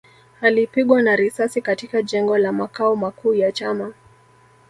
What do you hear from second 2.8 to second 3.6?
makuu ya